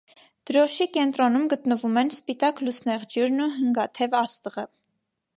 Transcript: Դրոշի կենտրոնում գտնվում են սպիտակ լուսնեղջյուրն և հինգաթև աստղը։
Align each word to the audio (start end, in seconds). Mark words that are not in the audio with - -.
Դրոշի 0.49 0.85
կենտրոնում 0.93 1.43
գտնվում 1.51 1.99
են 2.01 2.09
սպիտակ 2.15 2.61
լուսնեղջյուրն 2.67 3.43
և 3.43 3.53
հինգաթև 3.59 4.17
աստղը։ 4.21 4.65